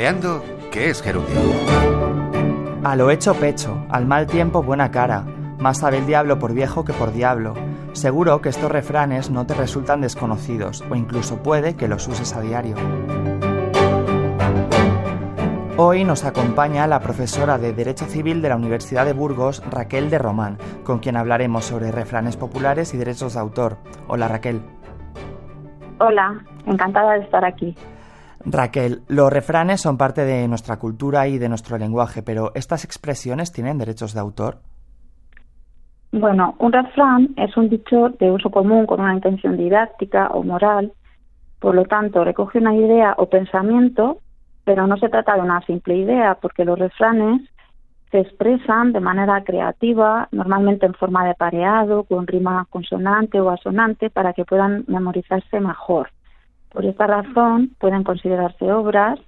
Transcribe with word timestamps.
Creando 0.00 0.42
¿Qué 0.72 0.88
es 0.88 1.02
gerundio? 1.02 1.38
A 2.82 2.96
lo 2.96 3.10
hecho 3.10 3.34
pecho, 3.34 3.84
al 3.90 4.06
mal 4.06 4.26
tiempo 4.26 4.62
buena 4.62 4.90
cara. 4.90 5.26
Más 5.58 5.80
sabe 5.80 5.98
el 5.98 6.06
diablo 6.06 6.38
por 6.38 6.54
viejo 6.54 6.86
que 6.86 6.94
por 6.94 7.12
diablo. 7.12 7.52
Seguro 7.92 8.40
que 8.40 8.48
estos 8.48 8.72
refranes 8.72 9.28
no 9.28 9.44
te 9.44 9.52
resultan 9.52 10.00
desconocidos, 10.00 10.82
o 10.90 10.94
incluso 10.94 11.42
puede 11.42 11.76
que 11.76 11.86
los 11.86 12.08
uses 12.08 12.34
a 12.34 12.40
diario. 12.40 12.76
Hoy 15.76 16.04
nos 16.04 16.24
acompaña 16.24 16.86
la 16.86 17.00
profesora 17.00 17.58
de 17.58 17.74
Derecho 17.74 18.06
Civil 18.06 18.40
de 18.40 18.48
la 18.48 18.56
Universidad 18.56 19.04
de 19.04 19.12
Burgos, 19.12 19.62
Raquel 19.70 20.08
de 20.08 20.18
Román, 20.18 20.56
con 20.82 21.00
quien 21.00 21.18
hablaremos 21.18 21.66
sobre 21.66 21.92
refranes 21.92 22.38
populares 22.38 22.94
y 22.94 22.96
derechos 22.96 23.34
de 23.34 23.40
autor. 23.40 23.76
Hola 24.08 24.28
Raquel. 24.28 24.62
Hola, 25.98 26.42
encantada 26.64 27.18
de 27.18 27.24
estar 27.24 27.44
aquí. 27.44 27.76
Raquel, 28.44 29.02
los 29.08 29.30
refranes 29.30 29.80
son 29.82 29.98
parte 29.98 30.24
de 30.24 30.48
nuestra 30.48 30.78
cultura 30.78 31.28
y 31.28 31.38
de 31.38 31.48
nuestro 31.48 31.76
lenguaje, 31.76 32.22
pero 32.22 32.52
¿estas 32.54 32.84
expresiones 32.84 33.52
tienen 33.52 33.78
derechos 33.78 34.14
de 34.14 34.20
autor? 34.20 34.58
Bueno, 36.12 36.56
un 36.58 36.72
refrán 36.72 37.28
es 37.36 37.56
un 37.56 37.68
dicho 37.68 38.08
de 38.18 38.30
uso 38.30 38.50
común 38.50 38.86
con 38.86 39.00
una 39.00 39.14
intención 39.14 39.56
didáctica 39.56 40.28
o 40.28 40.42
moral, 40.42 40.92
por 41.60 41.74
lo 41.74 41.84
tanto 41.84 42.24
recoge 42.24 42.58
una 42.58 42.74
idea 42.74 43.14
o 43.18 43.26
pensamiento, 43.26 44.18
pero 44.64 44.86
no 44.86 44.96
se 44.96 45.08
trata 45.08 45.34
de 45.34 45.42
una 45.42 45.60
simple 45.66 45.96
idea, 45.96 46.36
porque 46.40 46.64
los 46.64 46.78
refranes 46.78 47.42
se 48.10 48.20
expresan 48.20 48.92
de 48.92 49.00
manera 49.00 49.44
creativa, 49.44 50.28
normalmente 50.32 50.86
en 50.86 50.94
forma 50.94 51.24
de 51.26 51.34
pareado, 51.34 52.04
con 52.04 52.26
rima 52.26 52.66
consonante 52.70 53.40
o 53.40 53.50
asonante, 53.50 54.10
para 54.10 54.32
que 54.32 54.44
puedan 54.44 54.84
memorizarse 54.88 55.60
mejor. 55.60 56.08
Por 56.72 56.84
esta 56.84 57.06
razón 57.06 57.70
pueden 57.78 58.04
considerarse 58.04 58.72
obras, 58.72 59.18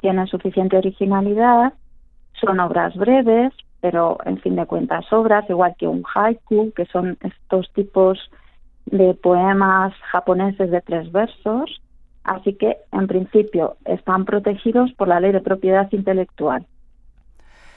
tienen 0.00 0.26
suficiente 0.26 0.76
originalidad, 0.76 1.74
son 2.40 2.60
obras 2.60 2.94
breves, 2.96 3.52
pero 3.80 4.18
en 4.24 4.38
fin 4.38 4.56
de 4.56 4.66
cuentas 4.66 5.12
obras, 5.12 5.48
igual 5.50 5.74
que 5.78 5.86
un 5.86 6.04
haiku, 6.14 6.72
que 6.72 6.86
son 6.86 7.18
estos 7.20 7.72
tipos 7.72 8.18
de 8.86 9.14
poemas 9.14 9.92
japoneses 10.10 10.70
de 10.70 10.80
tres 10.80 11.10
versos, 11.10 11.80
así 12.24 12.54
que 12.54 12.76
en 12.92 13.06
principio 13.06 13.76
están 13.84 14.24
protegidos 14.24 14.92
por 14.92 15.08
la 15.08 15.20
ley 15.20 15.32
de 15.32 15.40
propiedad 15.40 15.88
intelectual, 15.90 16.66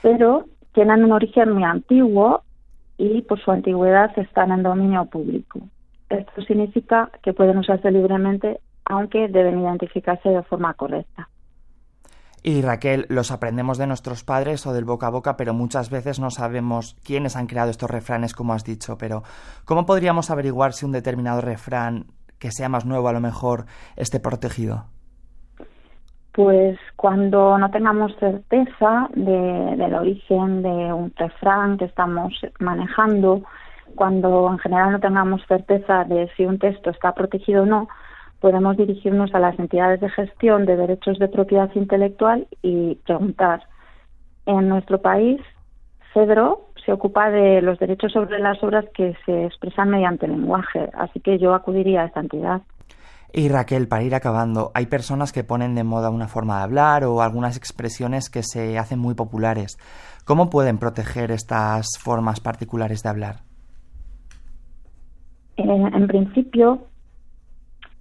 pero 0.01 0.45
tienen 0.73 1.03
un 1.03 1.11
origen 1.11 1.51
muy 1.51 1.63
antiguo 1.63 2.43
y 2.97 3.21
por 3.23 3.39
su 3.39 3.51
antigüedad 3.51 4.17
están 4.17 4.51
en 4.51 4.63
dominio 4.63 5.05
público. 5.05 5.59
Esto 6.09 6.41
significa 6.43 7.09
que 7.23 7.33
pueden 7.33 7.57
usarse 7.57 7.91
libremente, 7.91 8.59
aunque 8.85 9.27
deben 9.27 9.59
identificarse 9.59 10.29
de 10.29 10.43
forma 10.43 10.73
correcta. 10.73 11.29
Y 12.47 12.61
Raquel, 12.61 13.07
los 13.09 13.31
aprendemos 13.31 13.79
de 13.79 13.87
nuestros 13.87 14.23
padres 14.23 14.67
o 14.67 14.73
del 14.73 14.85
boca 14.85 15.07
a 15.07 15.09
boca, 15.09 15.35
pero 15.35 15.55
muchas 15.55 15.89
veces 15.89 16.19
no 16.19 16.29
sabemos 16.29 16.95
quiénes 17.03 17.35
han 17.35 17.47
creado 17.47 17.71
estos 17.71 17.89
refranes, 17.89 18.35
como 18.35 18.53
has 18.53 18.63
dicho. 18.63 18.99
Pero, 18.99 19.23
¿cómo 19.65 19.87
podríamos 19.87 20.29
averiguar 20.29 20.73
si 20.73 20.85
un 20.85 20.91
determinado 20.91 21.41
refrán, 21.41 22.05
que 22.37 22.51
sea 22.51 22.69
más 22.69 22.85
nuevo 22.85 23.07
a 23.07 23.13
lo 23.13 23.19
mejor, 23.19 23.65
esté 23.95 24.19
protegido? 24.19 24.85
Pues 26.33 26.77
cuando 26.95 27.57
no 27.57 27.71
tengamos 27.71 28.15
certeza 28.19 29.09
del 29.15 29.95
origen 29.95 30.61
de 30.61 30.93
un 30.93 31.11
refrán 31.15 31.79
que 31.79 31.85
estamos 31.85 32.31
manejando, 32.59 33.41
cuando 33.95 34.49
en 34.51 34.59
general 34.59 34.91
no 34.91 34.99
tengamos 34.99 35.41
certeza 35.47 36.03
de 36.03 36.29
si 36.35 36.45
un 36.45 36.59
texto 36.59 36.89
está 36.89 37.13
protegido 37.13 37.63
o 37.63 37.65
no, 37.65 37.87
podemos 38.39 38.77
dirigirnos 38.77 39.33
a 39.33 39.39
las 39.39 39.57
entidades 39.57 40.01
de 40.01 40.09
gestión 40.09 40.65
de 40.65 40.75
derechos 40.75 41.17
de 41.17 41.27
propiedad 41.27 41.69
intelectual 41.73 42.47
y 42.61 42.95
preguntar. 43.05 43.63
En 44.45 44.69
nuestro 44.69 45.01
país, 45.01 45.41
CEDRO 46.13 46.69
se 46.85 46.91
ocupa 46.91 47.31
de 47.31 47.61
los 47.61 47.79
derechos 47.79 48.11
sobre 48.11 48.39
las 48.39 48.61
obras 48.63 48.85
que 48.93 49.15
se 49.25 49.45
expresan 49.45 49.89
mediante 49.89 50.27
lenguaje, 50.27 50.89
así 50.93 51.19
que 51.19 51.39
yo 51.39 51.55
acudiría 51.55 52.01
a 52.01 52.05
esta 52.05 52.19
entidad. 52.19 52.61
Y 53.33 53.49
Raquel, 53.49 53.87
para 53.87 54.03
ir 54.03 54.15
acabando, 54.15 54.71
hay 54.73 54.85
personas 54.85 55.33
que 55.33 55.43
ponen 55.43 55.75
de 55.75 55.83
moda 55.83 56.09
una 56.09 56.27
forma 56.27 56.57
de 56.57 56.63
hablar 56.63 57.03
o 57.03 57.21
algunas 57.21 57.57
expresiones 57.57 58.29
que 58.29 58.43
se 58.43 58.77
hacen 58.77 58.99
muy 58.99 59.13
populares. 59.13 59.77
¿Cómo 60.23 60.49
pueden 60.49 60.77
proteger 60.77 61.31
estas 61.31 61.97
formas 61.99 62.39
particulares 62.39 63.03
de 63.03 63.09
hablar? 63.09 63.35
En 65.57 66.07
principio, 66.07 66.87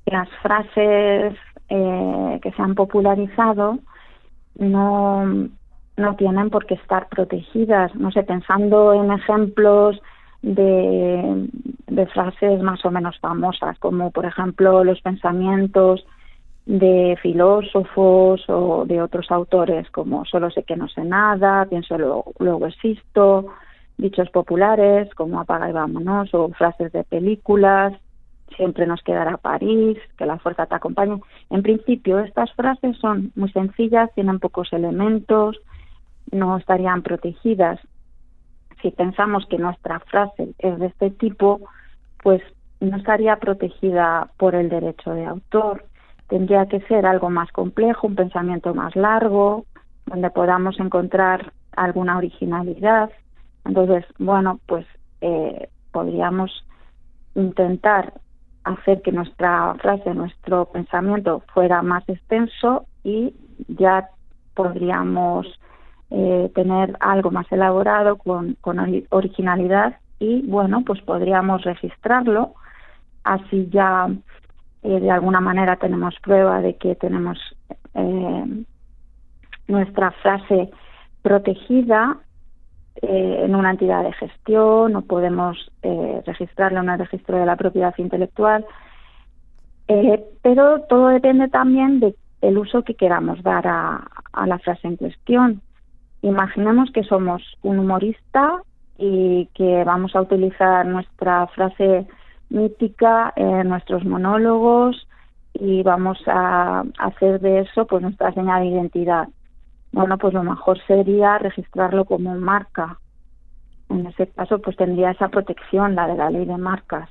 las 0.06 0.28
frases 0.42 1.34
eh, 1.68 2.40
que 2.42 2.52
se 2.52 2.62
han 2.62 2.74
popularizado 2.74 3.78
no, 4.58 5.24
no 5.96 6.16
tienen 6.16 6.50
por 6.50 6.66
qué 6.66 6.74
estar 6.74 7.08
protegidas. 7.08 7.94
No 7.94 8.10
sé, 8.10 8.22
pensando 8.22 8.92
en 8.92 9.12
ejemplos 9.12 10.00
de, 10.42 11.48
de 11.86 12.06
frases 12.06 12.60
más 12.62 12.84
o 12.84 12.90
menos 12.90 13.18
famosas, 13.18 13.78
como 13.78 14.10
por 14.10 14.26
ejemplo 14.26 14.84
los 14.84 15.00
pensamientos 15.00 16.04
de 16.66 17.18
filósofos 17.20 18.44
o 18.48 18.84
de 18.86 19.02
otros 19.02 19.30
autores, 19.30 19.90
como 19.90 20.24
solo 20.24 20.50
sé 20.50 20.62
que 20.64 20.76
no 20.76 20.88
sé 20.88 21.04
nada, 21.04 21.66
pienso 21.66 21.98
luego, 21.98 22.32
luego 22.38 22.66
existo, 22.66 23.46
dichos 23.96 24.30
populares 24.30 25.12
como 25.14 25.40
apaga 25.40 25.68
y 25.68 25.72
vámonos, 25.72 26.32
o 26.34 26.48
frases 26.50 26.92
de 26.92 27.04
películas, 27.04 27.94
siempre 28.56 28.86
nos 28.86 29.02
quedará 29.02 29.36
París, 29.36 29.98
que 30.16 30.26
la 30.26 30.38
fuerza 30.38 30.66
te 30.66 30.74
acompañe. 30.74 31.20
En 31.50 31.62
principio, 31.62 32.20
estas 32.20 32.52
frases 32.54 32.96
son 32.98 33.32
muy 33.34 33.50
sencillas, 33.52 34.12
tienen 34.14 34.38
pocos 34.38 34.72
elementos, 34.72 35.58
no 36.30 36.56
estarían 36.56 37.02
protegidas. 37.02 37.80
Si 38.82 38.90
pensamos 38.90 39.46
que 39.46 39.58
nuestra 39.58 40.00
frase 40.00 40.54
es 40.58 40.78
de 40.78 40.86
este 40.86 41.10
tipo, 41.10 41.60
pues 42.22 42.42
no 42.80 42.96
estaría 42.96 43.36
protegida 43.36 44.30
por 44.36 44.54
el 44.54 44.68
derecho 44.68 45.12
de 45.12 45.24
autor. 45.24 45.84
Tendría 46.28 46.66
que 46.66 46.80
ser 46.82 47.06
algo 47.06 47.30
más 47.30 47.50
complejo, 47.52 48.06
un 48.06 48.14
pensamiento 48.14 48.74
más 48.74 48.94
largo, 48.96 49.64
donde 50.06 50.30
podamos 50.30 50.78
encontrar 50.80 51.52
alguna 51.76 52.18
originalidad. 52.18 53.10
Entonces, 53.64 54.04
bueno, 54.18 54.60
pues 54.66 54.86
eh, 55.20 55.68
podríamos 55.92 56.50
intentar 57.34 58.14
hacer 58.64 59.02
que 59.02 59.12
nuestra 59.12 59.74
frase, 59.80 60.14
nuestro 60.14 60.66
pensamiento 60.66 61.42
fuera 61.52 61.82
más 61.82 62.08
extenso 62.08 62.86
y 63.02 63.34
ya 63.68 64.08
podríamos 64.54 65.46
eh, 66.10 66.50
tener 66.54 66.96
algo 67.00 67.30
más 67.30 67.50
elaborado 67.50 68.16
con, 68.16 68.56
con, 68.60 68.78
originalidad 69.10 69.96
y 70.18 70.42
bueno, 70.46 70.82
pues 70.84 71.00
podríamos 71.02 71.62
registrarlo. 71.62 72.54
Así 73.24 73.68
ya 73.70 74.08
eh, 74.82 75.00
de 75.00 75.10
alguna 75.10 75.40
manera 75.40 75.76
tenemos 75.76 76.14
prueba 76.20 76.60
de 76.60 76.76
que 76.76 76.94
tenemos 76.94 77.38
eh, 77.94 78.64
nuestra 79.66 80.10
frase 80.10 80.70
protegida 81.22 82.18
eh, 83.02 83.42
en 83.44 83.54
una 83.54 83.72
entidad 83.72 84.04
de 84.04 84.12
gestión 84.12 84.92
no 84.92 85.02
podemos 85.02 85.70
eh, 85.82 86.22
registrarla 86.24 86.80
en 86.80 86.90
un 86.90 86.98
registro 86.98 87.38
de 87.38 87.46
la 87.46 87.56
propiedad 87.56 87.94
intelectual, 87.98 88.64
eh, 89.88 90.24
pero 90.42 90.82
todo 90.82 91.08
depende 91.08 91.48
también 91.48 92.00
del 92.00 92.58
uso 92.58 92.82
que 92.82 92.94
queramos 92.94 93.42
dar 93.42 93.66
a, 93.66 94.06
la 94.46 94.58
frase 94.58 94.86
en 94.86 94.96
cuestión. 94.96 95.60
Imaginemos 96.22 96.90
que 96.92 97.02
somos 97.04 97.42
un 97.62 97.78
humorista 97.78 98.62
y 98.96 99.46
que 99.54 99.82
vamos 99.84 100.14
a 100.14 100.22
utilizar 100.22 100.86
nuestra 100.86 101.46
frase 101.48 102.06
mítica 102.48 103.32
en 103.36 103.68
nuestros 103.68 104.04
monólogos 104.04 105.08
y 105.52 105.82
vamos 105.82 106.18
a 106.26 106.84
hacer 106.98 107.40
de 107.40 107.60
eso 107.60 107.86
pues 107.86 108.02
nuestra 108.02 108.32
señal 108.32 108.62
de 108.62 108.68
identidad. 108.68 109.28
Bueno, 109.94 110.18
pues 110.18 110.34
lo 110.34 110.42
mejor 110.42 110.76
sería 110.88 111.38
registrarlo 111.38 112.04
como 112.04 112.34
marca. 112.34 112.98
En 113.88 114.04
ese 114.06 114.26
caso, 114.26 114.58
pues 114.58 114.76
tendría 114.76 115.12
esa 115.12 115.28
protección, 115.28 115.94
la 115.94 116.08
de 116.08 116.16
la 116.16 116.30
ley 116.30 116.44
de 116.44 116.56
marcas. 116.56 117.08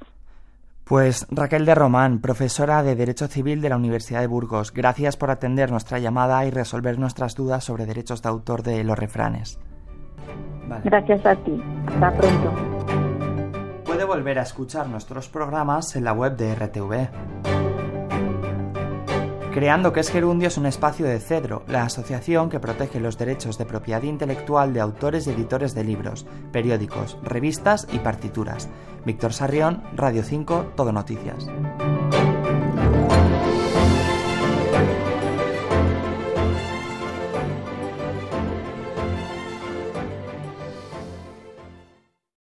Pues 0.83 1.25
Raquel 1.31 1.65
de 1.65 1.75
Román, 1.75 2.19
profesora 2.19 2.83
de 2.83 2.97
Derecho 2.97 3.27
Civil 3.27 3.62
de 3.62 3.69
la 3.69 3.77
Universidad 3.77 4.19
de 4.19 4.27
Burgos, 4.27 4.74
gracias 4.74 5.15
por 5.15 5.31
atender 5.31 5.71
nuestra 5.71 6.00
llamada 6.00 6.45
y 6.45 6.51
resolver 6.51 7.00
nuestras 7.00 7.35
dudas 7.35 7.63
sobre 7.63 7.85
derechos 7.85 8.21
de 8.21 8.27
autor 8.27 8.63
de 8.63 8.83
los 8.83 9.00
refranes. 9.00 9.62
Gracias 10.83 11.25
a 11.25 11.36
ti. 11.38 11.63
Hasta 11.88 12.12
pronto. 12.18 12.51
Puede 13.86 14.03
volver 14.03 14.39
a 14.39 14.41
escuchar 14.41 14.89
nuestros 14.89 15.29
programas 15.29 15.95
en 15.95 16.03
la 16.03 16.12
web 16.12 16.36
de 16.36 16.53
RTV. 16.53 17.62
Creando 19.53 19.94
que 19.94 20.00
es 20.00 20.09
Gerundio 20.09 20.47
es 20.47 20.57
un 20.57 20.65
espacio 20.65 21.05
de 21.05 21.19
Cedro, 21.19 21.61
la 21.67 21.83
asociación 21.83 22.50
que 22.50 22.59
protege 22.59 23.00
los 23.00 23.19
derechos 23.19 23.59
de 23.59 23.65
propiedad 23.65 24.01
intelectual 24.01 24.73
de 24.73 24.81
autores 24.81 25.27
y 25.27 25.29
editores 25.29 25.75
de 25.75 25.83
libros, 25.83 26.25
periódicos, 26.51 27.19
revistas 27.21 27.88
y 27.94 28.00
partituras. 28.00 28.67
Víctor 29.05 29.31
Sarrión, 29.31 29.83
Radio 29.95 30.23
5, 30.23 30.71
Todo 30.75 30.91
Noticias. 30.91 31.45